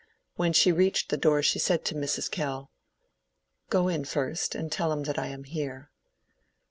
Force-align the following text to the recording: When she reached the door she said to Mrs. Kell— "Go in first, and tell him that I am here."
When 0.35 0.51
she 0.51 0.71
reached 0.71 1.09
the 1.11 1.15
door 1.15 1.43
she 1.43 1.59
said 1.59 1.85
to 1.85 1.93
Mrs. 1.93 2.31
Kell— 2.31 2.71
"Go 3.69 3.87
in 3.87 4.03
first, 4.03 4.55
and 4.55 4.71
tell 4.71 4.91
him 4.91 5.03
that 5.03 5.19
I 5.19 5.27
am 5.27 5.43
here." 5.43 5.91